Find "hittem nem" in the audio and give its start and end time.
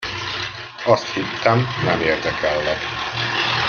1.13-2.01